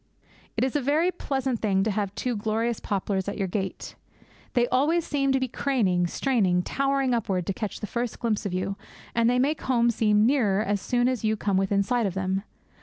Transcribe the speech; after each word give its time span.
It 0.57 0.63
is 0.63 0.75
a 0.75 0.81
very 0.81 1.11
pleasant 1.11 1.59
thing 1.61 1.83
to 1.83 1.91
have 1.91 2.15
two 2.15 2.35
glorious 2.35 2.79
poplars 2.79 3.27
at 3.29 3.37
your 3.37 3.47
gate. 3.47 3.93
They 4.53 4.67
always 4.69 5.05
seem 5.05 5.31
to 5.31 5.39
be 5.39 5.47
craning, 5.47 6.07
straining, 6.07 6.63
towering 6.63 7.13
upward 7.13 7.45
to 7.45 7.53
catch 7.53 7.81
the 7.81 7.85
first 7.85 8.17
glimpse 8.19 8.43
of 8.43 8.51
you; 8.51 8.77
and 9.13 9.29
they 9.29 9.37
make 9.37 9.61
home 9.61 9.91
seem 9.91 10.25
nearer 10.25 10.63
as 10.63 10.81
soon 10.81 11.07
as 11.07 11.23
you 11.23 11.37
come 11.37 11.55
within 11.57 11.83
sight 11.83 12.07
of 12.07 12.15
them. 12.15 12.41